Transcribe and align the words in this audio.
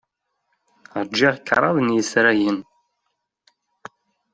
Ṛjiɣ 1.03 1.35
kraḍ 1.47 1.77
n 1.81 1.87
yisragen. 1.95 2.57